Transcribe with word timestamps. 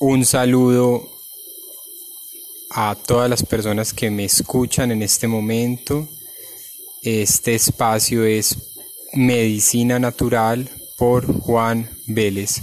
un 0.00 0.24
saludo 0.24 1.06
a 2.70 2.96
todas 3.06 3.28
las 3.28 3.42
personas 3.42 3.92
que 3.92 4.10
me 4.10 4.24
escuchan 4.24 4.90
en 4.92 5.02
este 5.02 5.28
momento. 5.28 6.08
Este 7.02 7.54
espacio 7.54 8.24
es 8.24 8.56
Medicina 9.12 9.98
Natural 9.98 10.70
por 10.96 11.26
Juan 11.40 11.88
Vélez. 12.06 12.62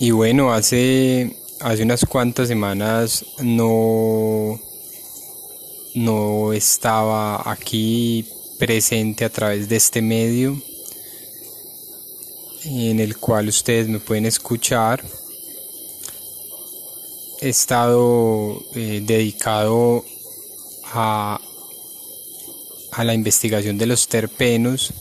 Y 0.00 0.10
bueno, 0.10 0.52
hace, 0.52 1.36
hace 1.60 1.82
unas 1.84 2.04
cuantas 2.04 2.48
semanas 2.48 3.24
no, 3.38 4.58
no 5.94 6.52
estaba 6.52 7.50
aquí 7.50 8.24
presente 8.58 9.24
a 9.24 9.30
través 9.30 9.68
de 9.68 9.76
este 9.76 10.02
medio 10.02 10.60
en 12.64 13.00
el 13.00 13.16
cual 13.16 13.48
ustedes 13.48 13.88
me 13.88 14.00
pueden 14.00 14.26
escuchar. 14.26 15.02
He 17.40 17.48
estado 17.48 18.62
eh, 18.74 19.02
dedicado 19.02 20.04
a, 20.92 21.40
a 22.92 23.04
la 23.04 23.14
investigación 23.14 23.78
de 23.78 23.86
los 23.86 24.08
terpenos, 24.08 24.92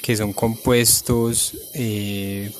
que 0.00 0.16
son 0.16 0.32
compuestos 0.32 1.54
eh, 1.74 2.52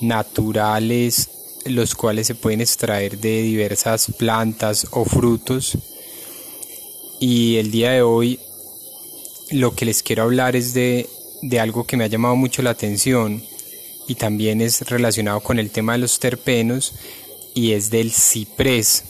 naturales 0.00 1.28
los 1.64 1.94
cuales 1.94 2.26
se 2.26 2.34
pueden 2.34 2.60
extraer 2.60 3.18
de 3.18 3.42
diversas 3.42 4.10
plantas 4.18 4.88
o 4.90 5.04
frutos 5.04 5.78
y 7.22 7.58
el 7.58 7.70
día 7.70 7.92
de 7.92 8.02
hoy 8.02 8.40
lo 9.52 9.76
que 9.76 9.84
les 9.84 10.02
quiero 10.02 10.24
hablar 10.24 10.56
es 10.56 10.74
de, 10.74 11.08
algo 11.60 11.84
que 11.84 11.96
me 11.96 12.02
ha 12.02 12.08
llamado 12.08 12.34
mucho 12.34 12.62
la 12.62 12.70
atención 12.70 13.40
y 14.08 14.16
también 14.16 14.60
es 14.60 14.90
relacionado 14.90 15.38
con 15.38 15.60
el 15.60 15.70
tema 15.70 15.92
de 15.92 15.98
los 15.98 16.18
terpenos 16.18 16.94
y 17.54 17.74
es 17.74 17.90
del 17.90 18.10
ciprés. 18.10 19.04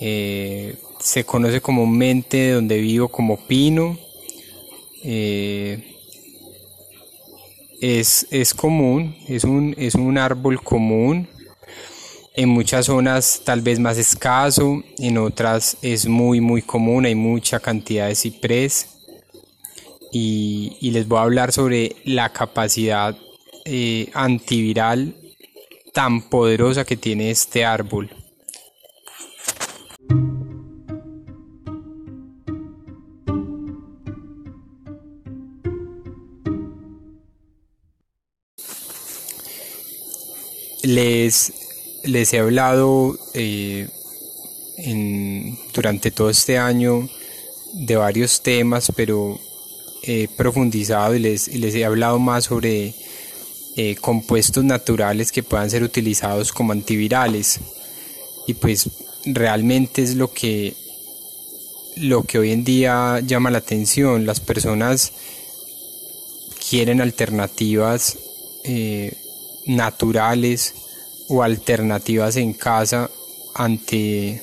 Eh, 0.00 0.78
se 0.98 1.22
conoce 1.22 1.60
comúnmente 1.60 2.50
donde 2.50 2.80
vivo 2.80 3.06
como 3.06 3.36
pino. 3.46 3.96
Eh, 5.04 5.96
es, 7.80 8.26
es 8.32 8.52
común, 8.52 9.16
es 9.28 9.44
un, 9.44 9.76
es 9.78 9.94
un 9.94 10.18
árbol 10.18 10.60
común. 10.60 11.28
En 12.34 12.48
muchas 12.48 12.86
zonas 12.86 13.42
tal 13.44 13.60
vez 13.60 13.80
más 13.80 13.98
escaso, 13.98 14.84
en 14.98 15.18
otras 15.18 15.76
es 15.82 16.06
muy 16.06 16.40
muy 16.40 16.62
común, 16.62 17.04
hay 17.04 17.16
mucha 17.16 17.58
cantidad 17.58 18.06
de 18.06 18.14
ciprés. 18.14 18.86
Y, 20.12 20.90
les 20.90 21.06
voy 21.06 21.18
a 21.18 21.22
hablar 21.22 21.52
sobre 21.52 21.96
la 22.04 22.32
capacidad 22.32 23.16
eh, 23.64 24.10
antiviral 24.14 25.14
tan 25.92 26.22
poderosa 26.22 26.84
que 26.84 26.96
tiene 26.96 27.30
este 27.30 27.64
árbol. 27.64 28.10
Les, 40.82 41.69
les 42.10 42.32
he 42.32 42.38
hablado 42.38 43.18
eh, 43.34 43.88
durante 45.72 46.10
todo 46.10 46.30
este 46.30 46.58
año 46.58 47.08
de 47.72 47.96
varios 47.96 48.42
temas, 48.42 48.92
pero 48.96 49.38
he 50.02 50.28
profundizado 50.28 51.14
y 51.14 51.20
les, 51.20 51.48
he 51.48 51.84
hablado 51.84 52.18
más 52.18 52.44
sobre 52.44 52.94
eh, 53.76 53.96
compuestos 54.00 54.64
naturales 54.64 55.30
que 55.30 55.42
puedan 55.42 55.70
ser 55.70 55.82
utilizados 55.82 56.52
como 56.52 56.72
antivirales. 56.72 57.60
Y 58.46 58.54
pues 58.54 58.88
realmente 59.24 60.02
es 60.02 60.16
lo 60.16 60.32
que, 60.32 60.74
lo 61.96 62.24
que 62.24 62.38
hoy 62.38 62.50
en 62.50 62.64
día 62.64 63.20
llama 63.24 63.50
la 63.50 63.58
atención. 63.58 64.26
Las 64.26 64.40
personas 64.40 65.12
quieren 66.68 67.00
alternativas 67.00 68.18
eh, 68.64 69.12
naturales 69.66 70.74
o 71.30 71.44
alternativas 71.44 72.36
en 72.36 72.52
casa 72.52 73.08
ante, 73.54 74.42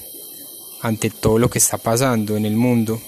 ante 0.82 1.10
todo 1.10 1.38
lo 1.38 1.50
que 1.50 1.60
está 1.60 1.78
pasando 1.78 2.38
en 2.38 2.46
el 2.46 2.56
mundo. 2.56 3.00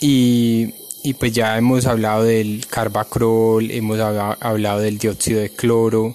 Y, 0.00 0.72
pues 1.18 1.32
ya 1.32 1.58
hemos 1.58 1.86
hablado 1.86 2.22
del 2.22 2.66
carbacrol, 2.68 3.70
hemos 3.72 3.98
hablado 3.98 4.80
del 4.80 4.98
dióxido 4.98 5.40
de 5.40 5.50
cloro, 5.50 6.14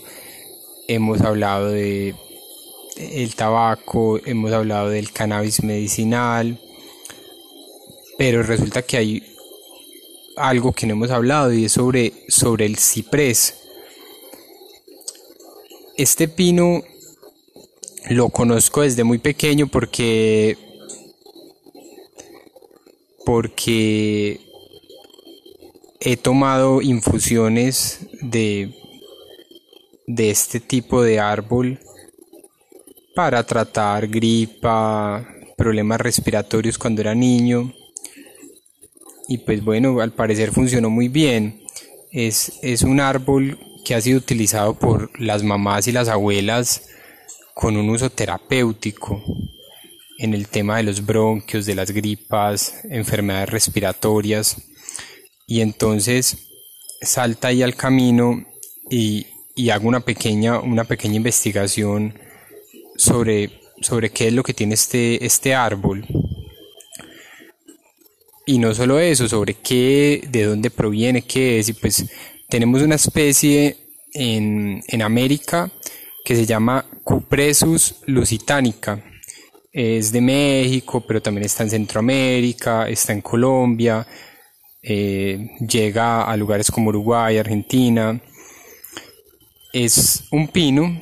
hemos 0.88 1.20
hablado 1.22 1.70
de 1.70 2.16
el 2.96 3.36
tabaco, 3.36 4.20
hemos 4.24 4.54
hablado 4.54 4.90
del 4.90 5.12
cannabis 5.12 5.64
medicinal, 5.64 6.58
pero 8.18 8.44
resulta 8.44 8.84
que 8.84 8.98
hay 8.98 9.24
algo 10.38 10.72
que 10.72 10.86
no 10.86 10.94
hemos 10.94 11.12
hablado 11.12 11.52
y 11.52 11.66
es 11.66 11.74
sobre, 11.74 12.14
sobre 12.30 12.66
el 12.66 12.78
ciprés. 12.78 13.63
Este 15.98 16.28
pino 16.28 16.82
lo 18.10 18.30
conozco 18.30 18.82
desde 18.82 19.04
muy 19.04 19.20
pequeño 19.20 19.68
porque 19.68 20.58
porque 23.26 24.42
he 26.00 26.18
tomado 26.18 26.82
infusiones 26.82 28.00
de 28.22 28.74
de 30.08 30.32
este 30.32 30.60
tipo 30.60 31.04
de 31.04 31.20
árbol 31.20 31.80
para 33.16 33.44
tratar 33.46 34.08
gripa, 34.08 35.28
problemas 35.56 36.02
respiratorios 36.02 36.78
cuando 36.78 37.02
era 37.02 37.14
niño. 37.14 37.72
Y 39.28 39.38
pues 39.38 39.64
bueno, 39.64 40.02
al 40.02 40.12
parecer 40.12 40.52
funcionó 40.52 40.90
muy 40.90 41.08
bien. 41.08 41.62
Es, 42.12 42.60
es 42.62 42.82
un 42.82 43.00
árbol 43.00 43.58
que 43.84 43.96
ha 43.96 44.02
sido 44.02 44.18
utilizado 44.18 44.74
por 44.74 45.20
las 45.20 45.44
mamás 45.44 45.88
y 45.88 45.92
las 45.92 46.08
abuelas 46.08 46.90
con 47.54 47.78
un 47.78 47.90
uso 47.90 48.10
terapéutico 48.10 49.24
en 50.18 50.34
el 50.34 50.48
tema 50.48 50.78
de 50.78 50.84
los 50.84 51.06
bronquios, 51.06 51.66
de 51.66 51.76
las 51.76 51.92
gripas, 51.92 52.76
enfermedades 52.90 53.50
respiratorias. 53.50 54.58
Y 55.48 55.62
entonces 55.62 56.48
salta 57.02 57.50
ahí 57.50 57.62
al 57.62 57.76
camino 57.76 58.46
y, 58.90 59.28
hago 59.70 59.88
una 59.88 60.00
pequeña, 60.00 60.60
una 60.60 60.84
pequeña 60.84 61.16
investigación 61.16 62.18
sobre, 62.96 63.62
sobre 63.82 64.10
qué 64.10 64.28
es 64.28 64.34
lo 64.34 64.44
que 64.44 64.54
tiene 64.54 64.76
este, 64.76 65.24
este 65.26 65.54
árbol. 65.54 66.06
Y 68.46 68.60
no 68.60 68.74
solo 68.74 69.00
eso, 69.00 69.28
sobre 69.28 69.54
qué, 69.54 70.28
de 70.30 70.44
dónde 70.44 70.70
proviene, 70.70 71.22
qué 71.22 71.60
es, 71.60 71.70
y 71.70 71.74
pues 71.74 72.06
tenemos 72.50 72.82
una 72.82 72.96
especie 72.96 73.78
en, 74.14 75.02
América 75.02 75.72
que 76.24 76.36
se 76.36 76.46
llama 76.46 76.86
Cupresus 77.04 77.96
lusitanica. 78.06 79.04
Es 79.72 80.12
de 80.12 80.22
México, 80.22 81.02
pero 81.02 81.22
también 81.22 81.46
está 81.46 81.64
en 81.64 81.72
Centroamérica, 81.72 82.88
está 82.88 83.12
en 83.12 83.22
Colombia, 83.22 84.06
eh, 84.84 85.50
llega 85.68 86.24
a 86.24 86.38
lugares 86.38 86.70
como 86.70 86.90
Uruguay, 86.90 87.38
Argentina. 87.38 88.22
Es 89.74 90.26
un 90.32 90.48
pino, 90.50 91.02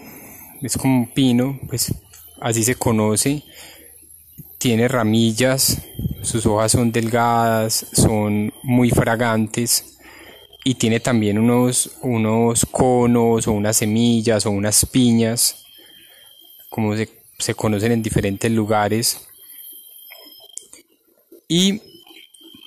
es 0.61 0.77
como 0.77 0.99
un 0.99 1.13
pino, 1.13 1.59
pues 1.67 1.93
así 2.39 2.63
se 2.63 2.75
conoce. 2.75 3.43
Tiene 4.57 4.87
ramillas, 4.87 5.81
sus 6.21 6.45
hojas 6.45 6.71
son 6.71 6.91
delgadas, 6.91 7.87
son 7.91 8.53
muy 8.63 8.89
fragantes 8.89 9.91
y 10.63 10.75
tiene 10.75 10.99
también 10.99 11.39
unos, 11.39 11.97
unos 12.01 12.65
conos 12.65 13.47
o 13.47 13.51
unas 13.51 13.77
semillas 13.77 14.45
o 14.45 14.51
unas 14.51 14.85
piñas, 14.85 15.65
como 16.69 16.95
se, 16.95 17.09
se 17.39 17.55
conocen 17.55 17.93
en 17.93 18.03
diferentes 18.03 18.51
lugares. 18.51 19.27
Y 21.47 21.81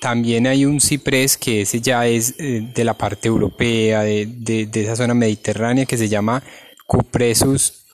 también 0.01 0.45
hay 0.45 0.65
un 0.65 0.81
ciprés 0.81 1.37
que 1.37 1.61
ese 1.61 1.79
ya 1.81 2.05
es 2.05 2.35
eh, 2.37 2.69
de 2.73 2.83
la 2.83 2.95
parte 2.95 3.27
europea, 3.27 4.03
de, 4.03 4.27
de, 4.27 4.65
de 4.65 4.83
esa 4.83 4.97
zona 4.97 5.13
mediterránea, 5.13 5.85
que 5.85 5.97
se 5.97 6.09
llama 6.09 6.43
Cupressus 6.85 7.85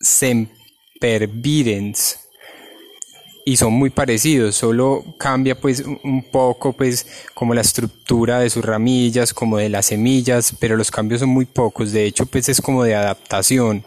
sempervirens 0.00 2.25
y 3.48 3.58
son 3.58 3.74
muy 3.74 3.90
parecidos, 3.90 4.56
solo 4.56 5.04
cambia 5.18 5.54
pues 5.54 5.84
un 6.02 6.24
poco 6.32 6.72
pues 6.72 7.06
como 7.32 7.54
la 7.54 7.60
estructura 7.60 8.40
de 8.40 8.50
sus 8.50 8.64
ramillas, 8.64 9.32
como 9.32 9.58
de 9.58 9.68
las 9.68 9.86
semillas, 9.86 10.52
pero 10.58 10.76
los 10.76 10.90
cambios 10.90 11.20
son 11.20 11.28
muy 11.28 11.44
pocos, 11.44 11.92
de 11.92 12.06
hecho 12.06 12.26
pues 12.26 12.48
es 12.48 12.60
como 12.60 12.82
de 12.82 12.96
adaptación. 12.96 13.84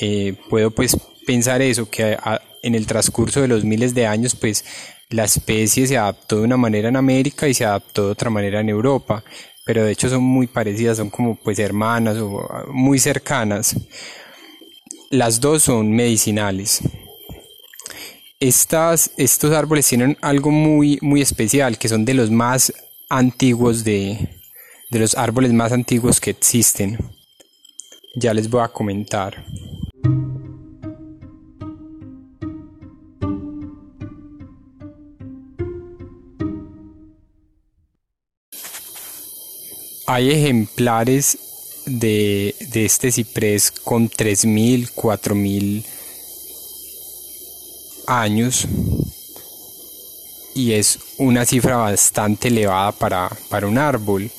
Eh, 0.00 0.34
puedo 0.50 0.72
pues 0.72 0.96
pensar 1.24 1.62
eso, 1.62 1.88
que 1.88 2.16
en 2.64 2.74
el 2.74 2.88
transcurso 2.88 3.40
de 3.40 3.46
los 3.46 3.64
miles 3.64 3.94
de 3.94 4.04
años, 4.04 4.34
pues 4.34 4.64
la 5.10 5.24
especie 5.24 5.86
se 5.86 5.96
adaptó 5.96 6.38
de 6.38 6.42
una 6.42 6.56
manera 6.56 6.88
en 6.88 6.96
América 6.96 7.46
y 7.46 7.54
se 7.54 7.64
adaptó 7.64 8.06
de 8.06 8.10
otra 8.10 8.30
manera 8.30 8.58
en 8.58 8.68
Europa, 8.68 9.22
pero 9.64 9.84
de 9.84 9.92
hecho 9.92 10.08
son 10.08 10.24
muy 10.24 10.48
parecidas, 10.48 10.96
son 10.96 11.10
como 11.10 11.36
pues 11.36 11.60
hermanas 11.60 12.16
o 12.16 12.66
muy 12.72 12.98
cercanas. 12.98 13.76
Las 15.10 15.38
dos 15.38 15.62
son 15.62 15.92
medicinales. 15.92 16.82
Estas, 18.40 19.10
estos 19.16 19.52
árboles 19.52 19.88
tienen 19.88 20.16
algo 20.20 20.52
muy, 20.52 20.96
muy 21.02 21.20
especial, 21.20 21.76
que 21.76 21.88
son 21.88 22.04
de 22.04 22.14
los 22.14 22.30
más 22.30 22.72
antiguos 23.08 23.82
de, 23.82 24.28
de 24.90 24.98
los 25.00 25.16
árboles 25.16 25.52
más 25.52 25.72
antiguos 25.72 26.20
que 26.20 26.30
existen. 26.30 26.98
Ya 28.14 28.32
les 28.32 28.48
voy 28.48 28.62
a 28.62 28.68
comentar. 28.68 29.44
Hay 40.06 40.30
ejemplares 40.30 41.82
de, 41.86 42.54
de 42.70 42.84
este 42.84 43.10
ciprés 43.10 43.72
con 43.72 44.08
3.000, 44.08 44.92
4.000 44.94 45.97
años 48.08 48.66
y 50.54 50.72
es 50.72 50.98
una 51.18 51.44
cifra 51.44 51.76
bastante 51.76 52.48
elevada 52.48 52.92
para, 52.92 53.30
para 53.48 53.66
un 53.66 53.78
árbol. 53.78 54.30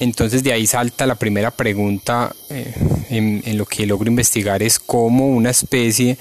Entonces 0.00 0.42
de 0.42 0.52
ahí 0.52 0.66
salta 0.66 1.06
la 1.06 1.14
primera 1.14 1.50
pregunta 1.50 2.34
eh, 2.50 2.74
en, 3.08 3.56
lo 3.56 3.64
que 3.64 3.86
logro 3.86 4.10
investigar 4.10 4.62
es 4.62 4.78
cómo 4.78 5.28
una 5.28 5.50
especie, 5.50 6.18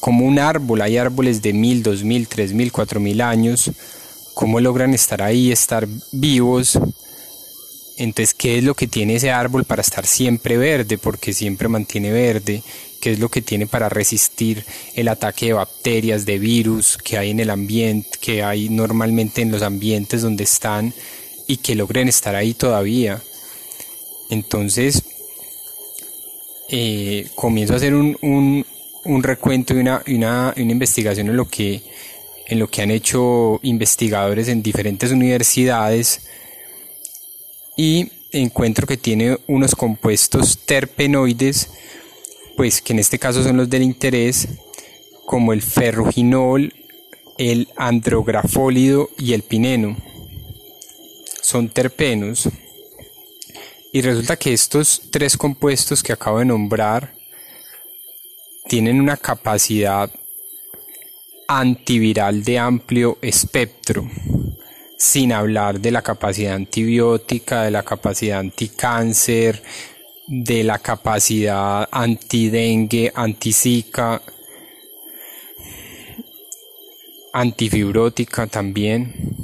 como 0.00 0.24
un 0.26 0.38
árbol, 0.38 0.82
hay 0.82 0.98
árboles 0.98 1.42
de 1.42 1.52
mil, 1.52 1.82
dos 1.82 2.04
mil, 2.04 2.28
tres 2.28 2.52
mil, 2.52 2.70
cuatro 2.70 3.00
mil 3.00 3.20
años, 3.22 3.70
cómo 4.34 4.60
logran 4.60 4.94
estar 4.94 5.22
ahí, 5.22 5.50
estar 5.50 5.88
vivos. 6.12 6.78
Entonces, 7.98 8.34
¿qué 8.34 8.58
es 8.58 8.64
lo 8.64 8.74
que 8.74 8.86
tiene 8.86 9.16
ese 9.16 9.30
árbol 9.30 9.64
para 9.64 9.80
estar 9.80 10.06
siempre 10.06 10.58
verde? 10.58 10.98
Porque 10.98 11.32
siempre 11.32 11.66
mantiene 11.66 12.12
verde. 12.12 12.62
¿Qué 13.00 13.12
es 13.12 13.18
lo 13.18 13.28
que 13.28 13.42
tiene 13.42 13.66
para 13.66 13.88
resistir 13.88 14.64
el 14.94 15.08
ataque 15.08 15.46
de 15.46 15.52
bacterias, 15.52 16.26
de 16.26 16.38
virus 16.38 16.96
que 16.96 17.18
hay 17.18 17.30
en 17.30 17.40
el 17.40 17.50
ambiente, 17.50 18.18
que 18.20 18.42
hay 18.42 18.68
normalmente 18.68 19.42
en 19.42 19.52
los 19.52 19.62
ambientes 19.62 20.22
donde 20.22 20.44
están? 20.44 20.92
y 21.46 21.58
que 21.58 21.74
logren 21.74 22.08
estar 22.08 22.34
ahí 22.34 22.54
todavía. 22.54 23.22
Entonces, 24.30 25.02
eh, 26.68 27.28
comienzo 27.34 27.74
a 27.74 27.76
hacer 27.76 27.94
un, 27.94 28.64
recuento 29.22 29.74
y 29.74 29.78
una, 29.78 30.02
una, 30.08 30.54
una, 30.56 30.72
investigación 30.72 31.28
en 31.28 31.36
lo, 31.36 31.48
que, 31.48 31.82
en 32.48 32.58
lo 32.58 32.68
que 32.68 32.82
han 32.82 32.90
hecho 32.90 33.60
investigadores 33.62 34.48
en 34.48 34.62
diferentes 34.62 35.12
universidades 35.12 36.22
y 37.76 38.10
encuentro 38.32 38.86
que 38.86 38.96
tiene 38.96 39.38
unos 39.46 39.76
compuestos 39.76 40.58
terpenoides, 40.66 41.68
pues 42.56 42.80
que 42.80 42.92
en 42.92 42.98
este 42.98 43.18
caso 43.18 43.42
son 43.42 43.56
los 43.56 43.70
del 43.70 43.82
interés, 43.82 44.48
como 45.24 45.52
el 45.52 45.62
ferruginol, 45.62 46.74
el 47.38 47.68
andrografólido 47.76 49.10
y 49.18 49.34
el 49.34 49.42
pineno 49.42 49.96
son 51.46 51.68
terpenos. 51.68 52.48
Y 53.92 54.02
resulta 54.02 54.36
que 54.36 54.52
estos 54.52 55.02
tres 55.12 55.36
compuestos 55.36 56.02
que 56.02 56.12
acabo 56.12 56.40
de 56.40 56.44
nombrar 56.44 57.14
tienen 58.66 59.00
una 59.00 59.16
capacidad 59.16 60.10
antiviral 61.46 62.42
de 62.42 62.58
amplio 62.58 63.18
espectro, 63.22 64.10
sin 64.98 65.32
hablar 65.32 65.78
de 65.78 65.92
la 65.92 66.02
capacidad 66.02 66.54
antibiótica, 66.54 67.62
de 67.62 67.70
la 67.70 67.84
capacidad 67.84 68.40
anticáncer, 68.40 69.62
de 70.26 70.64
la 70.64 70.78
capacidad 70.78 71.88
antidengue, 71.90 73.12
antizika, 73.14 74.22
antifibrótica 77.32 78.46
también 78.46 79.36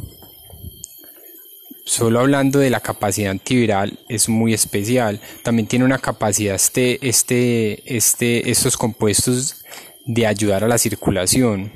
solo 1.92 2.20
hablando 2.20 2.58
de 2.58 2.70
la 2.70 2.80
capacidad 2.80 3.30
antiviral 3.30 3.98
es 4.08 4.28
muy 4.28 4.54
especial. 4.54 5.20
También 5.42 5.68
tiene 5.68 5.84
una 5.84 5.98
capacidad 5.98 6.54
este, 6.54 6.98
este, 7.06 7.96
este, 7.96 8.50
estos 8.50 8.78
compuestos 8.78 9.62
de 10.06 10.26
ayudar 10.26 10.64
a 10.64 10.68
la 10.68 10.78
circulación. 10.78 11.70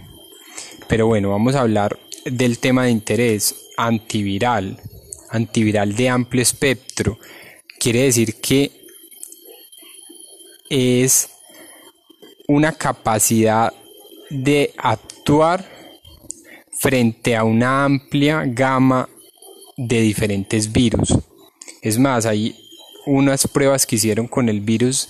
Pero 0.89 1.07
bueno, 1.07 1.31
vamos 1.31 1.55
a 1.55 1.61
hablar 1.61 1.99
del 2.25 2.59
tema 2.59 2.85
de 2.85 2.93
interés 2.93 3.67
antiviral. 3.77 4.81
Antiviral 5.29 5.95
de 5.95 6.09
amplio 6.09 6.43
espectro. 6.43 7.19
Quiere 7.79 8.05
decir 8.05 8.37
que 8.37 8.86
es 10.71 11.31
una 12.49 12.73
capacidad 12.73 13.73
de 14.31 14.73
actuar 14.77 15.65
frente 16.79 17.37
a 17.37 17.45
una 17.45 17.85
amplia 17.85 18.45
gama 18.47 19.09
de 19.77 20.01
diferentes 20.01 20.71
virus. 20.71 21.17
Es 21.83 21.99
más, 21.99 22.27
hay 22.27 22.57
unas 23.07 23.47
pruebas 23.47 23.87
que 23.87 23.97
hicieron 23.97 24.27
con 24.27 24.49
el 24.49 24.61
virus 24.61 25.09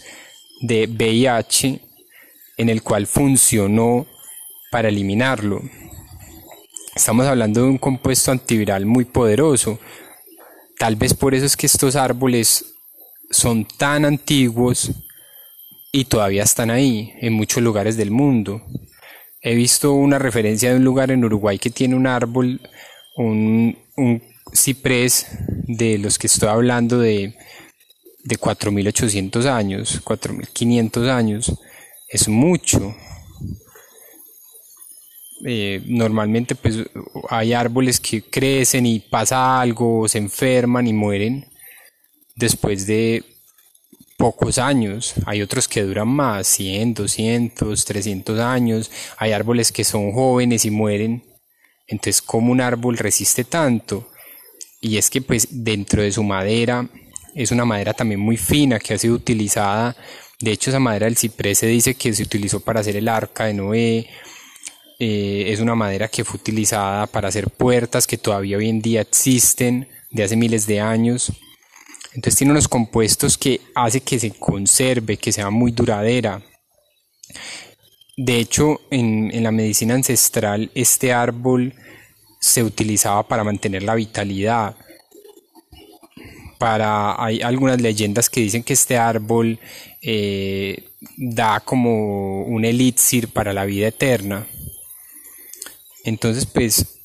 de 0.60 0.86
VIH 0.86 1.80
en 2.56 2.68
el 2.68 2.82
cual 2.82 3.06
funcionó 3.06 4.06
para 4.70 4.88
eliminarlo. 4.88 5.62
Estamos 6.94 7.26
hablando 7.26 7.62
de 7.62 7.68
un 7.68 7.78
compuesto 7.78 8.30
antiviral 8.30 8.86
muy 8.86 9.04
poderoso. 9.04 9.78
Tal 10.78 10.96
vez 10.96 11.14
por 11.14 11.34
eso 11.34 11.44
es 11.44 11.56
que 11.56 11.66
estos 11.66 11.96
árboles 11.96 12.64
son 13.30 13.66
tan 13.66 14.04
antiguos 14.04 14.90
y 15.92 16.04
todavía 16.04 16.42
están 16.42 16.70
ahí 16.70 17.12
en 17.20 17.32
muchos 17.32 17.62
lugares 17.62 17.96
del 17.96 18.10
mundo. 18.10 18.62
He 19.40 19.54
visto 19.54 19.92
una 19.92 20.18
referencia 20.18 20.70
de 20.70 20.76
un 20.76 20.84
lugar 20.84 21.10
en 21.10 21.24
Uruguay 21.24 21.58
que 21.58 21.70
tiene 21.70 21.94
un 21.94 22.06
árbol, 22.06 22.60
un, 23.16 23.78
un 23.96 24.22
ciprés 24.52 25.26
de 25.66 25.98
los 25.98 26.18
que 26.18 26.26
estoy 26.26 26.48
hablando 26.48 26.98
de, 26.98 27.34
de 28.24 28.38
4.800 28.38 29.46
años, 29.46 30.02
4.500 30.04 31.08
años, 31.08 31.52
es 32.08 32.28
mucho. 32.28 32.94
Eh, 35.44 35.82
normalmente 35.86 36.54
pues 36.54 36.78
hay 37.28 37.52
árboles 37.52 38.00
que 38.00 38.22
crecen 38.22 38.86
y 38.86 39.00
pasa 39.00 39.60
algo, 39.60 40.08
se 40.08 40.18
enferman 40.18 40.86
y 40.86 40.92
mueren 40.92 41.46
después 42.34 42.86
de 42.86 43.22
pocos 44.16 44.58
años. 44.58 45.14
Hay 45.26 45.42
otros 45.42 45.68
que 45.68 45.82
duran 45.82 46.08
más, 46.08 46.46
100, 46.48 46.94
200, 46.94 47.84
300 47.84 48.40
años. 48.40 48.90
Hay 49.18 49.32
árboles 49.32 49.72
que 49.72 49.84
son 49.84 50.12
jóvenes 50.12 50.64
y 50.64 50.70
mueren. 50.70 51.24
Entonces, 51.86 52.22
¿cómo 52.22 52.52
un 52.52 52.60
árbol 52.60 52.98
resiste 52.98 53.44
tanto? 53.44 54.08
y 54.80 54.98
es 54.98 55.10
que 55.10 55.20
pues 55.20 55.48
dentro 55.50 56.02
de 56.02 56.12
su 56.12 56.22
madera 56.22 56.88
es 57.34 57.50
una 57.50 57.64
madera 57.64 57.92
también 57.92 58.20
muy 58.20 58.36
fina 58.36 58.78
que 58.78 58.94
ha 58.94 58.98
sido 58.98 59.14
utilizada 59.14 59.96
de 60.40 60.52
hecho 60.52 60.70
esa 60.70 60.80
madera 60.80 61.06
del 61.06 61.16
ciprés 61.16 61.58
se 61.58 61.66
dice 61.66 61.94
que 61.94 62.12
se 62.12 62.22
utilizó 62.22 62.60
para 62.60 62.80
hacer 62.80 62.96
el 62.96 63.08
arca 63.08 63.46
de 63.46 63.54
Noé 63.54 64.06
eh, 64.98 65.44
es 65.48 65.60
una 65.60 65.74
madera 65.74 66.08
que 66.08 66.24
fue 66.24 66.38
utilizada 66.38 67.06
para 67.06 67.28
hacer 67.28 67.50
puertas 67.50 68.06
que 68.06 68.16
todavía 68.16 68.58
hoy 68.58 68.68
en 68.68 68.80
día 68.80 69.00
existen 69.00 69.88
de 70.10 70.22
hace 70.22 70.36
miles 70.36 70.66
de 70.66 70.80
años 70.80 71.32
entonces 72.16 72.36
tiene 72.36 72.50
unos 72.50 72.66
compuestos 72.66 73.38
que 73.38 73.60
hace 73.76 74.00
que 74.00 74.18
se 74.18 74.32
conserve 74.32 75.16
que 75.16 75.30
sea 75.30 75.50
muy 75.50 75.70
duradera 75.70 76.42
de 78.16 78.38
hecho 78.38 78.80
en, 78.90 79.42
la 79.42 79.52
medicina 79.52 79.94
ancestral 79.94 80.70
este 80.74 81.12
árbol 81.12 81.74
se 82.40 82.62
utilizaba 82.62 83.26
para 83.26 83.44
mantener 83.44 83.82
la 83.82 83.94
vitalidad. 83.94 84.76
Para, 86.58 87.22
hay 87.22 87.42
algunas 87.42 87.80
leyendas 87.80 88.30
que 88.30 88.40
dicen 88.40 88.62
que 88.62 88.72
este 88.72 88.96
árbol 88.96 89.58
eh, 90.00 90.90
da 91.16 91.60
como 91.60 92.44
un 92.44 92.64
elixir 92.64 93.28
para 93.28 93.52
la 93.52 93.66
vida 93.66 93.88
eterna. 93.88 94.46
Entonces, 96.04 96.46
pues, 96.46 96.95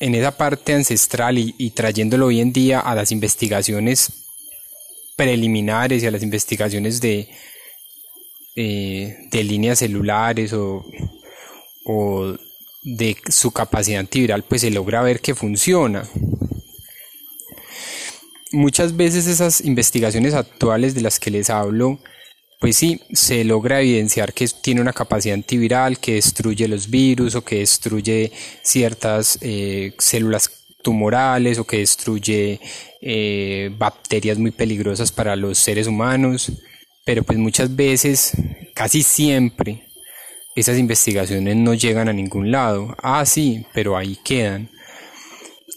en 0.00 0.14
esa 0.14 0.36
parte 0.36 0.72
ancestral 0.72 1.38
y, 1.38 1.70
trayéndolo 1.70 2.26
hoy 2.26 2.40
en 2.40 2.52
día 2.52 2.80
a 2.80 2.94
las 2.94 3.12
investigaciones 3.12 4.10
preliminares 5.14 6.02
y 6.02 6.06
a 6.06 6.10
las 6.10 6.22
investigaciones 6.22 7.02
de, 7.02 7.28
eh, 8.56 9.28
de 9.30 9.44
líneas 9.44 9.80
celulares 9.80 10.54
o, 10.54 10.86
o 11.84 12.34
de 12.82 13.16
su 13.28 13.50
capacidad 13.50 14.00
antiviral, 14.00 14.42
pues 14.42 14.62
se 14.62 14.70
logra 14.70 15.02
ver 15.02 15.20
que 15.20 15.34
funciona. 15.34 16.08
Muchas 18.52 18.96
veces 18.96 19.26
esas 19.26 19.60
investigaciones 19.60 20.32
actuales 20.32 20.94
de 20.94 21.02
las 21.02 21.20
que 21.20 21.30
les 21.30 21.50
hablo 21.50 22.00
pues 22.60 22.76
sí, 22.76 23.00
se 23.14 23.42
logra 23.42 23.80
evidenciar 23.80 24.34
que 24.34 24.46
tiene 24.46 24.82
una 24.82 24.92
capacidad 24.92 25.34
antiviral, 25.34 25.98
que 25.98 26.14
destruye 26.14 26.68
los 26.68 26.90
virus 26.90 27.34
o 27.34 27.42
que 27.42 27.60
destruye 27.60 28.30
ciertas 28.62 29.38
eh, 29.40 29.94
células 29.98 30.66
tumorales 30.82 31.58
o 31.58 31.64
que 31.64 31.78
destruye 31.78 32.60
eh, 33.00 33.70
bacterias 33.78 34.36
muy 34.36 34.50
peligrosas 34.50 35.10
para 35.10 35.36
los 35.36 35.56
seres 35.56 35.86
humanos, 35.86 36.52
pero 37.06 37.22
pues 37.22 37.38
muchas 37.38 37.74
veces, 37.74 38.32
casi 38.74 39.02
siempre, 39.02 39.88
esas 40.54 40.78
investigaciones 40.78 41.56
no 41.56 41.72
llegan 41.72 42.10
a 42.10 42.12
ningún 42.12 42.50
lado. 42.50 42.94
Ah, 43.02 43.24
sí, 43.24 43.64
pero 43.72 43.96
ahí 43.96 44.18
quedan. 44.22 44.68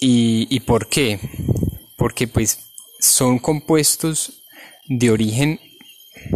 ¿Y, 0.01 0.47
y 0.49 0.59
por 0.59 0.89
qué? 0.89 1.17
Porque 1.95 2.27
pues 2.27 2.59
son 2.99 3.39
compuestos 3.39 4.43
de 4.89 5.11
origen 5.11 5.61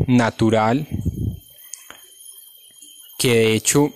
natural 0.07 0.87
que 3.17 3.33
de 3.33 3.53
hecho 3.53 3.91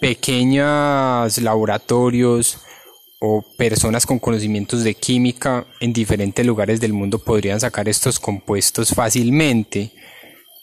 pequeños 0.00 1.38
laboratorios 1.38 2.58
o 3.20 3.44
personas 3.56 4.06
con 4.06 4.18
conocimientos 4.18 4.84
de 4.84 4.94
química 4.94 5.66
en 5.80 5.92
diferentes 5.92 6.44
lugares 6.44 6.80
del 6.80 6.92
mundo 6.92 7.18
podrían 7.18 7.60
sacar 7.60 7.88
estos 7.88 8.18
compuestos 8.18 8.90
fácilmente. 8.90 9.92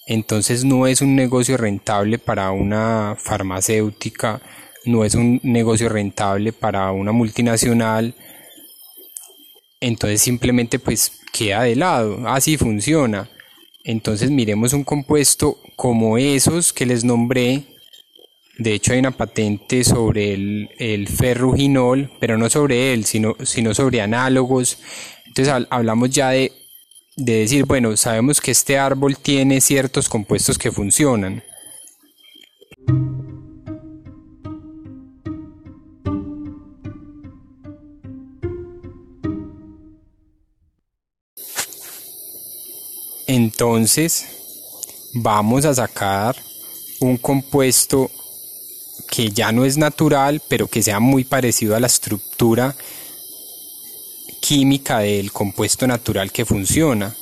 Entonces 0.05 0.63
no 0.63 0.85
es 0.85 1.01
un 1.01 1.15
negocio 1.15 1.57
rentable 1.57 2.19
para 2.19 2.51
una 2.51 3.15
farmacéutica, 3.17 4.41
no 4.85 5.03
es 5.05 5.15
un 5.15 5.39
negocio 5.43 5.89
rentable 5.89 6.53
para 6.53 6.91
una 6.91 7.11
multinacional. 7.11 8.15
Entonces 9.79 10.21
simplemente 10.21 10.77
pues 10.77 11.11
queda 11.31 11.63
de 11.63 11.75
lado, 11.75 12.27
así 12.27 12.57
funciona. 12.57 13.29
Entonces 13.83 14.31
miremos 14.31 14.73
un 14.73 14.83
compuesto 14.83 15.57
como 15.75 16.17
esos 16.17 16.71
que 16.71 16.85
les 16.85 17.03
nombré. 17.03 17.63
De 18.57 18.73
hecho 18.73 18.93
hay 18.93 18.99
una 18.99 19.11
patente 19.11 19.83
sobre 19.83 20.33
el, 20.33 21.07
ferruginol, 21.07 22.11
pero 22.19 22.37
no 22.37 22.49
sobre 22.49 22.93
él, 22.93 23.05
sino, 23.05 23.35
sino 23.43 23.73
sobre 23.73 24.01
análogos. 24.01 24.77
Entonces 25.25 25.53
hablamos 25.69 26.11
ya 26.11 26.29
de, 26.29 26.51
de 27.17 27.39
decir, 27.39 27.65
bueno, 27.65 27.97
sabemos 27.97 28.39
que 28.39 28.51
este 28.51 28.77
árbol 28.77 29.17
tiene 29.17 29.59
ciertos 29.59 30.07
compuestos 30.07 30.57
que 30.57 30.71
funcionan. 30.71 31.43
Entonces 43.43 44.25
vamos 45.12 45.65
a 45.65 45.75
sacar 45.75 46.33
un 47.01 47.17
compuesto 47.17 48.09
que 49.09 49.31
ya 49.31 49.51
no 49.51 49.65
es 49.65 49.75
natural, 49.75 50.41
pero 50.47 50.69
que 50.69 50.81
sea 50.81 51.01
muy 51.01 51.25
parecido 51.25 51.75
a 51.75 51.81
la 51.81 51.88
estructura 51.88 52.73
química 54.39 55.00
del 55.00 55.33
compuesto 55.33 55.85
natural 55.85 56.31
que 56.31 56.45
funciona. 56.45 57.13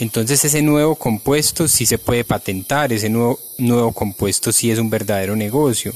Entonces 0.00 0.44
ese 0.44 0.60
nuevo 0.60 0.96
compuesto 0.96 1.66
sí 1.66 1.86
se 1.86 1.96
puede 1.96 2.24
patentar, 2.24 2.92
ese 2.92 3.08
nuevo, 3.08 3.40
nuevo 3.56 3.92
compuesto 3.92 4.52
sí 4.52 4.70
es 4.70 4.78
un 4.78 4.90
verdadero 4.90 5.34
negocio. 5.34 5.94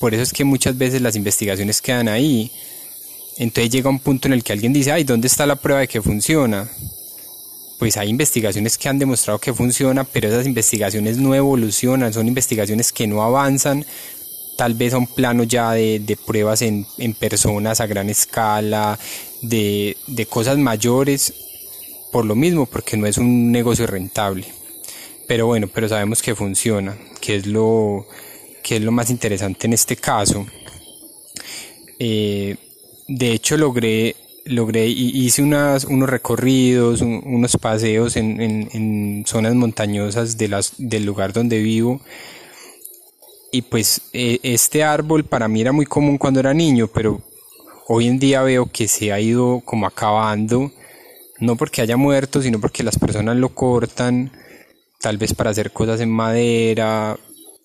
Por 0.00 0.12
eso 0.12 0.24
es 0.24 0.32
que 0.32 0.42
muchas 0.42 0.76
veces 0.76 1.00
las 1.00 1.14
investigaciones 1.14 1.80
quedan 1.80 2.08
ahí. 2.08 2.50
Entonces 3.36 3.70
llega 3.70 3.90
un 3.90 4.00
punto 4.00 4.26
en 4.26 4.34
el 4.34 4.42
que 4.42 4.52
alguien 4.52 4.72
dice, 4.72 4.90
ay, 4.90 5.04
¿dónde 5.04 5.28
está 5.28 5.46
la 5.46 5.54
prueba 5.54 5.82
de 5.82 5.88
que 5.88 6.02
funciona? 6.02 6.68
Pues 7.84 7.98
hay 7.98 8.08
investigaciones 8.08 8.78
que 8.78 8.88
han 8.88 8.98
demostrado 8.98 9.38
que 9.38 9.52
funciona, 9.52 10.04
pero 10.04 10.28
esas 10.28 10.46
investigaciones 10.46 11.18
no 11.18 11.34
evolucionan, 11.34 12.14
son 12.14 12.26
investigaciones 12.26 12.92
que 12.92 13.06
no 13.06 13.22
avanzan 13.22 13.84
tal 14.56 14.72
vez 14.72 14.94
a 14.94 14.96
un 14.96 15.06
plano 15.06 15.42
ya 15.42 15.72
de, 15.72 16.18
pruebas 16.24 16.62
en, 16.62 16.86
personas 17.20 17.82
a 17.82 17.86
gran 17.86 18.08
escala, 18.08 18.98
de, 19.42 20.26
cosas 20.30 20.56
mayores, 20.56 21.34
por 22.10 22.24
lo 22.24 22.34
mismo, 22.34 22.64
porque 22.64 22.96
no 22.96 23.06
es 23.06 23.18
un 23.18 23.52
negocio 23.52 23.86
rentable. 23.86 24.46
Pero 25.28 25.44
bueno, 25.46 25.68
pero 25.68 25.86
sabemos 25.86 26.22
que 26.22 26.34
funciona, 26.34 26.96
que 27.20 27.36
es 27.36 27.46
lo, 27.46 28.06
que 28.62 28.76
es 28.76 28.82
lo 28.82 28.92
más 28.92 29.10
interesante 29.10 29.66
en 29.66 29.74
este 29.74 29.96
caso. 29.96 30.46
Eh, 31.98 32.56
de 33.08 33.32
hecho, 33.32 33.58
logré 33.58 34.16
logré, 34.46 34.86
hice 34.86 35.42
unas, 35.42 35.84
unos 35.84 36.08
recorridos, 36.08 37.00
unos 37.00 37.56
paseos 37.56 38.16
en, 38.16 38.40
en, 38.40 39.24
zonas 39.26 39.54
montañosas 39.54 40.36
de 40.36 40.48
las, 40.48 40.74
del 40.78 41.04
lugar 41.04 41.32
donde 41.32 41.58
vivo. 41.58 42.00
Y 43.52 43.62
pues 43.62 44.02
e, 44.12 44.40
este 44.42 44.82
árbol 44.82 45.24
para 45.24 45.48
mí 45.48 45.60
era 45.60 45.72
muy 45.72 45.86
común 45.86 46.18
cuando 46.18 46.40
era 46.40 46.52
niño, 46.54 46.88
pero 46.88 47.22
hoy 47.88 48.06
en 48.06 48.18
día 48.18 48.42
veo 48.42 48.66
que 48.66 48.88
se 48.88 49.12
ha 49.12 49.20
ido 49.20 49.60
como 49.64 49.86
acabando, 49.86 50.72
no 51.38 51.56
porque 51.56 51.82
haya 51.82 51.96
muerto, 51.96 52.42
sino 52.42 52.60
porque 52.60 52.82
las 52.82 52.98
personas 52.98 53.36
lo 53.36 53.50
cortan, 53.50 54.32
tal 55.00 55.18
vez 55.18 55.34
para 55.34 55.50
hacer 55.50 55.72
cosas 55.72 56.00
en 56.00 56.10
madera, 56.10 57.16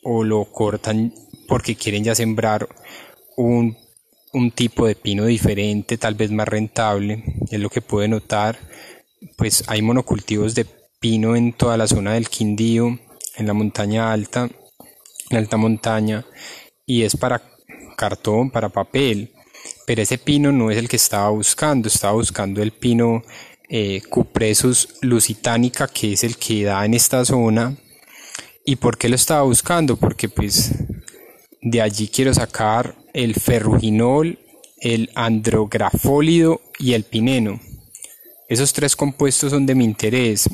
o 0.03 0.23
lo 0.23 0.45
cortan 0.45 1.13
porque 1.47 1.75
quieren 1.75 2.03
ya 2.03 2.15
sembrar 2.15 2.69
un 3.35 3.77
un 4.33 4.51
tipo 4.51 4.85
de 4.85 4.95
pino 4.95 5.25
diferente, 5.25 5.97
tal 5.97 6.15
vez 6.15 6.31
más 6.31 6.47
rentable, 6.47 7.23
es 7.49 7.59
lo 7.59 7.69
que 7.69 7.81
puede 7.81 8.07
notar. 8.07 8.59
Pues 9.37 9.63
hay 9.67 9.81
monocultivos 9.81 10.55
de 10.55 10.65
pino 10.99 11.35
en 11.35 11.53
toda 11.53 11.77
la 11.77 11.87
zona 11.87 12.13
del 12.13 12.29
Quindío, 12.29 12.99
en 13.37 13.47
la 13.47 13.53
montaña 13.53 14.11
alta, 14.11 14.49
en 15.29 15.37
alta 15.37 15.57
montaña, 15.57 16.25
y 16.85 17.03
es 17.03 17.15
para 17.15 17.41
cartón, 17.95 18.51
para 18.51 18.69
papel. 18.69 19.33
Pero 19.85 20.01
ese 20.01 20.17
pino 20.17 20.51
no 20.51 20.71
es 20.71 20.77
el 20.77 20.87
que 20.87 20.95
estaba 20.95 21.29
buscando, 21.29 21.87
estaba 21.87 22.13
buscando 22.13 22.61
el 22.61 22.71
pino 22.71 23.23
eh, 23.67 24.01
Cupresus 24.09 24.95
lusitanica, 25.01 25.87
que 25.87 26.13
es 26.13 26.23
el 26.23 26.37
que 26.37 26.63
da 26.63 26.85
en 26.85 26.93
esta 26.93 27.25
zona. 27.25 27.75
¿Y 28.65 28.75
por 28.75 28.97
qué 28.97 29.09
lo 29.09 29.15
estaba 29.15 29.41
buscando? 29.43 29.97
Porque 29.97 30.29
pues 30.29 30.73
de 31.61 31.81
allí 31.81 32.07
quiero 32.07 32.33
sacar 32.33 32.95
el 33.13 33.35
ferruginol, 33.35 34.39
el 34.79 35.09
andrografólido 35.15 36.61
y 36.77 36.93
el 36.93 37.03
pineno. 37.03 37.59
Esos 38.47 38.73
tres 38.73 38.95
compuestos 38.95 39.51
son 39.51 39.65
de 39.65 39.75
mi 39.75 39.85
interés. 39.85 40.49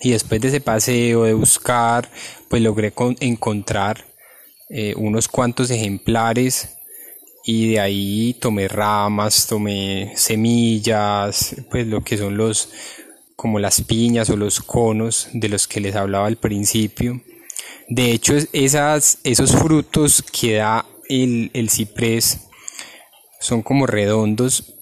Y 0.00 0.10
después 0.10 0.40
de 0.40 0.48
ese 0.48 0.60
paseo 0.60 1.24
de 1.24 1.34
buscar, 1.34 2.08
pues 2.48 2.62
logré 2.62 2.92
encontrar 3.20 4.04
eh, 4.70 4.94
unos 4.96 5.26
cuantos 5.26 5.70
ejemplares 5.70 6.76
y 7.44 7.72
de 7.72 7.80
ahí 7.80 8.34
tomé 8.34 8.68
ramas, 8.68 9.46
tomé 9.46 10.12
semillas, 10.14 11.56
pues 11.70 11.86
lo 11.86 12.02
que 12.02 12.18
son 12.18 12.36
los 12.36 12.68
como 13.34 13.58
las 13.58 13.80
piñas 13.82 14.30
o 14.30 14.36
los 14.36 14.60
conos 14.60 15.28
de 15.32 15.48
los 15.48 15.66
que 15.66 15.80
les 15.80 15.96
hablaba 15.96 16.26
al 16.26 16.36
principio. 16.36 17.22
De 17.88 18.12
hecho, 18.12 18.34
esas, 18.52 19.18
esos 19.24 19.52
frutos 19.52 20.22
que 20.22 20.56
da 20.56 20.84
el, 21.08 21.70
ciprés 21.70 22.48
son 23.40 23.62
como 23.62 23.86
redondos 23.86 24.74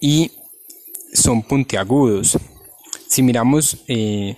y 0.00 0.32
son 1.12 1.42
puntiagudos. 1.42 2.38
Si 3.08 3.22
miramos 3.22 3.84
eh, 3.88 4.36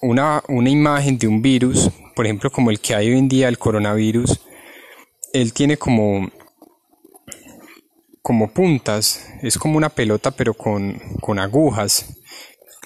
una, 0.00 0.42
una, 0.48 0.70
imagen 0.70 1.18
de 1.18 1.26
un 1.26 1.42
virus, 1.42 1.90
por 2.14 2.26
ejemplo 2.26 2.50
como 2.50 2.70
el 2.70 2.80
que 2.80 2.94
hay 2.94 3.10
hoy 3.10 3.18
en 3.18 3.28
día, 3.28 3.48
el 3.48 3.58
coronavirus, 3.58 4.40
él 5.32 5.52
tiene 5.52 5.76
como, 5.76 6.30
como 8.22 8.52
puntas, 8.52 9.26
es 9.42 9.58
como 9.58 9.76
una 9.76 9.90
pelota 9.90 10.30
pero 10.30 10.54
con, 10.54 10.98
con 11.20 11.38
agujas. 11.38 12.16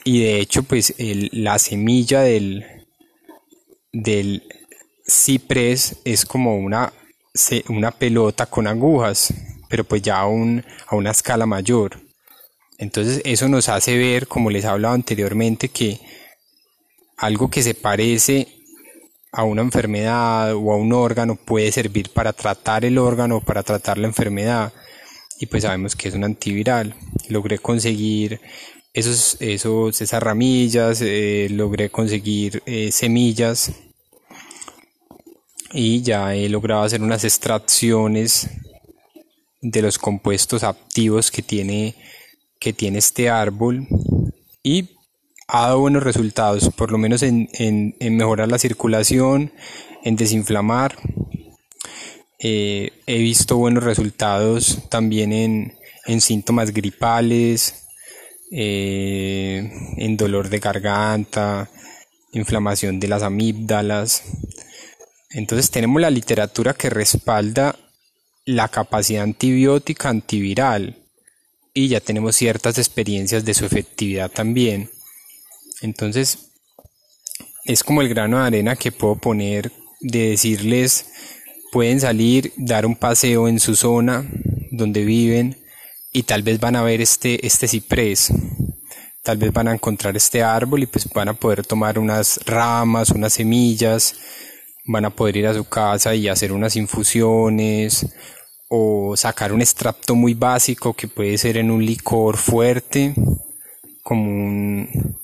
Y 0.05 0.23
de 0.23 0.41
hecho 0.41 0.63
pues 0.63 0.95
la 0.99 1.59
semilla 1.59 2.21
del, 2.21 2.65
del 3.93 4.43
ciprés 5.07 6.01
es 6.05 6.27
como 6.27 6.57
una 6.57 6.93
una 7.69 7.91
pelota 7.91 8.47
con 8.47 8.67
agujas, 8.67 9.35
pero 9.69 9.85
pues 9.85 10.03
ya 10.03 10.21
a, 10.21 10.25
a 10.25 10.97
una 10.97 11.11
escala 11.11 11.47
mayor. 11.47 12.01
Entonces 12.79 13.21
eso 13.25 13.49
nos 13.49 13.69
hace 13.69 13.97
ver, 13.99 14.29
como 14.29 14.51
les 14.51 14.65
he 14.65 14.69
hablado 14.69 14.95
anteriormente, 14.95 15.69
que 15.69 16.01
algo 17.17 17.51
que 17.51 17.63
se 17.63 17.75
parece 17.75 18.49
a 19.33 19.43
una 19.43 19.63
enfermedad 19.63 20.55
o 20.55 20.73
a 20.73 20.77
un 20.77 20.93
órgano 20.93 21.37
puede 21.37 21.73
servir 21.73 22.11
para 22.11 22.33
tratar 22.33 22.85
el 22.85 22.99
órgano 22.99 23.39
o 23.39 23.41
para 23.41 23.63
tratar 23.63 23.99
la 23.99 24.07
enfermedad. 24.07 24.73
Y 25.41 25.47
pues 25.47 25.65
sabemos 25.65 25.97
que 25.97 26.09
es 26.09 26.15
un 26.15 26.25
antiviral. 26.25 26.95
Logré 27.29 27.59
conseguir 27.59 28.41
esos, 28.93 29.37
esos, 29.41 30.01
esas 30.01 30.23
ramillas, 30.23 31.01
eh, 31.03 31.49
logré 31.51 31.91
conseguir 31.91 32.63
eh, 32.67 32.93
semillas 32.93 33.73
y 35.75 36.03
ya 36.03 36.37
he 36.37 36.49
logrado 36.49 36.85
hacer 36.85 37.03
unas 37.03 37.25
extracciones 37.25 38.49
de 39.61 39.83
los 39.83 39.99
compuestos 39.99 40.63
activos 40.63 41.33
que 41.33 41.43
tiene, 41.43 41.97
que 42.61 42.73
tiene 42.73 42.99
este 42.99 43.29
árbol 43.29 43.89
y 44.63 44.91
ha 45.49 45.63
dado 45.63 45.81
buenos 45.81 46.05
resultados, 46.05 46.71
por 46.77 46.93
lo 46.93 46.99
menos 46.99 47.25
en, 47.25 47.49
mejorar 48.01 48.49
la 48.49 48.59
circulación, 48.59 49.53
en 50.05 50.15
desinflamar. 50.15 50.97
Eh, 52.39 52.93
he 53.07 53.19
visto 53.19 53.57
buenos 53.57 53.83
resultados 53.83 54.89
también 54.91 55.33
en, 55.33 56.21
síntomas 56.21 56.73
gripales, 56.73 57.87
eh, 58.53 59.71
en 59.97 60.17
dolor 60.17 60.51
de 60.51 60.61
garganta, 60.61 61.69
inflamación 62.33 63.01
de 63.01 63.09
las 63.09 63.25
amígdalas. 63.25 64.23
Entonces 65.35 65.71
tenemos 65.71 66.01
la 66.01 66.11
literatura 66.11 66.75
que 66.75 66.89
respalda 66.89 67.77
la 68.47 68.69
capacidad 68.69 69.23
antibiótica 69.23 70.09
antiviral 70.09 70.97
y 71.75 71.89
ya 71.89 72.01
tenemos 72.01 72.37
ciertas 72.37 72.79
experiencias 72.79 73.45
de 73.45 73.53
su 73.53 73.67
efectividad 73.67 74.31
también. 74.31 74.91
Entonces 75.83 76.51
es 77.65 77.83
como 77.83 78.01
el 78.01 78.09
grano 78.09 78.39
de 78.39 78.47
arena 78.47 78.77
que 78.77 78.93
puedo 78.93 79.17
poner 79.17 79.73
de 80.01 80.31
decirles 80.31 81.07
pueden 81.73 82.01
salir, 82.01 82.53
dar 82.57 82.87
un 82.87 82.95
paseo 82.95 83.49
en 83.49 83.59
su 83.59 83.75
zona 83.75 84.25
donde 84.71 85.05
viven 85.05 85.57
y 86.13 86.23
tal 86.23 86.43
vez 86.43 86.61
van 86.61 86.77
a 86.77 86.83
ver 86.83 87.01
este, 87.01 87.45
este 87.45 87.67
ciprés 87.67 88.33
tal 89.25 89.39
vez 89.39 89.53
van 89.53 89.69
a 89.69 89.73
encontrar 89.73 90.17
este 90.17 90.43
árbol 90.43 90.83
y 90.83 90.87
pues 90.87 91.09
van 91.13 91.31
a 91.31 91.35
poder 91.35 91.67
tomar 91.67 91.99
unas 91.99 92.39
ramas, 92.45 93.09
unas 93.09 93.33
semillas, 93.33 94.15
van 94.87 95.05
a 95.05 95.11
poder 95.11 95.37
ir 95.37 95.47
a 95.47 95.55
su 95.55 95.65
casa 95.65 96.15
y 96.15 96.29
hacer 96.29 96.53
unas 96.53 96.77
infusiones 96.77 98.07
o 98.69 99.17
sacar 99.17 99.53
un 99.53 99.61
extracto 99.61 100.15
muy 100.15 100.35
básico 100.35 100.95
que 100.95 101.09
puede 101.09 101.39
ser 101.39 101.57
en 101.57 101.71
un 101.71 101.85
licor 101.85 102.37
fuerte, 102.37 103.15
como 104.03 104.25
un, 104.25 105.17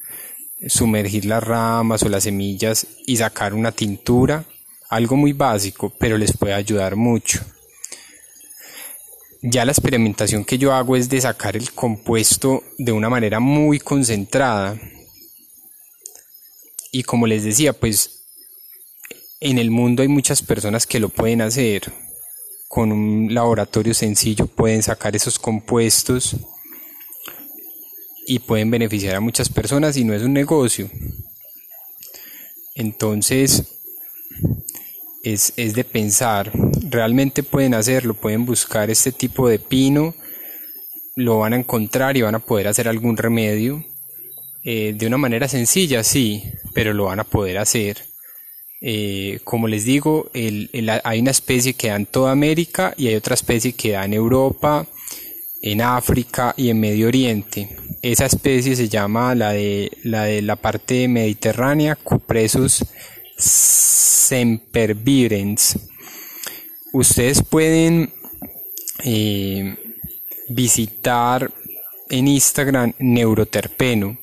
sumergir 0.69 1.25
las 1.25 1.43
ramas 1.43 2.03
o 2.03 2.09
las 2.09 2.25
semillas 2.25 2.87
y 3.07 3.17
sacar 3.17 3.55
una 3.55 3.73
tintura, 3.73 4.45
algo 4.89 5.17
muy 5.17 5.33
básico, 5.33 5.93
pero 5.99 6.19
les 6.19 6.37
puede 6.37 6.55
ayudar 6.55 6.97
mucho. 6.97 7.41
Ya 9.43 9.65
la 9.65 9.73
experimentación 9.73 10.45
que 10.45 10.59
yo 10.59 10.75
hago 10.75 10.97
es 10.97 11.09
de 11.09 11.21
sacar 11.21 11.57
el 11.57 11.73
compuesto 11.73 12.63
de 12.77 12.93
una 12.93 13.09
manera 13.09 13.41
muy 13.41 13.79
concentrada. 13.79 14.79
Y 16.93 17.05
como 17.05 17.27
les 17.27 17.45
decía, 17.45 17.73
pues 17.73 18.20
en 19.41 19.59
el 19.59 19.71
mundo 19.71 20.03
hay 20.03 20.09
muchas 20.09 20.43
personas 20.43 20.87
que 20.87 21.01
lo 21.01 21.09
pueden 21.09 21.41
hacer. 21.41 21.93
Con 22.69 22.93
un 22.93 23.35
laboratorio 23.35 23.95
sencillo 23.95 24.47
pueden 24.47 24.83
sacar 24.83 25.17
esos 25.17 25.39
compuestos 25.39 26.37
y 28.27 28.39
pueden 28.39 28.71
beneficiar 28.71 29.17
a 29.17 29.21
muchas 29.21 29.49
personas 29.49 29.97
y 29.97 30.05
no 30.05 30.15
es 30.15 30.23
un 30.23 30.35
negocio. 30.35 30.89
Entonces, 32.75 33.65
es, 35.23 35.53
es 35.57 35.75
de 35.75 35.85
pensar, 35.85 36.53
realmente 36.89 37.43
pueden 37.43 37.75
hacerlo, 37.75 38.15
pueden 38.15 38.47
buscar 38.47 38.91
este 38.91 39.11
tipo 39.11 39.49
de 39.49 39.59
pino, 39.59 40.15
lo 41.17 41.39
van 41.41 41.55
a 41.55 41.57
encontrar 41.57 42.17
y 42.17 42.23
van 42.23 42.37
a 42.37 42.39
poder 42.39 42.69
hacer 42.69 42.89
algún 42.89 43.17
remedio. 43.17 43.85
Eh, 44.63 44.95
de 44.97 45.07
una 45.07 45.17
manera 45.17 45.49
sencilla, 45.49 46.05
sí, 46.05 46.45
pero 46.75 46.93
lo 46.93 47.05
van 47.05 47.21
a 47.21 47.25
poder 47.25 47.59
hacer. 47.59 48.10
Eh, 48.83 49.41
como 49.45 49.69
les 49.69 49.85
digo, 49.85 50.31
hay 50.33 51.21
una 51.21 51.31
especie 51.31 51.75
que 51.75 51.89
da 51.89 51.97
en 51.97 52.07
toda 52.07 52.33
América 52.33 52.95
y 52.97 53.09
hay 53.09 53.17
otra 53.17 53.35
especie 53.35 53.75
que 53.75 53.91
da 53.93 54.05
en 54.05 54.15
Europa, 54.15 54.87
en 55.63 55.83
África 55.83 56.55
y 56.57 56.71
en 56.71 56.81
Medio 56.81 57.09
Oriente. 57.09 57.77
Esa 58.03 58.25
especie 58.27 58.75
se 58.77 58.89
llama 58.89 59.35
la 59.35 59.53
de 59.53 59.91
la, 60.05 60.25
de 60.25 60.41
la 60.41 60.57
parte 60.57 61.07
mediterránea, 61.09 61.97
Cupresus 61.97 62.83
sempervirens. 64.31 65.79
Ustedes 66.93 67.43
pueden 67.43 68.11
eh, 69.05 69.77
visitar 70.49 71.53
en 72.09 72.29
Instagram 72.29 72.95
Neuroterpeno. 72.99 74.19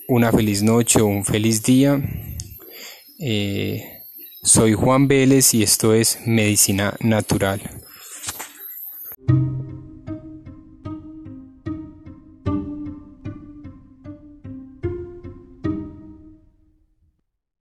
una 0.08 0.32
feliz 0.32 0.62
noche 0.62 1.00
o 1.00 1.06
un 1.06 1.24
feliz 1.24 1.62
día. 1.62 2.00
soy 4.42 4.74
Juan 4.74 5.08
Vélez 5.08 5.54
y 5.54 5.62
esto 5.62 5.94
es 5.94 6.18
Medicina 6.26 6.94
Natural. 7.00 7.80